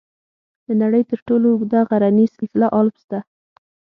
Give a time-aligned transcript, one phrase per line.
[0.67, 3.19] د نړۍ تر ټولو اوږده غرني سلسله الپس ده.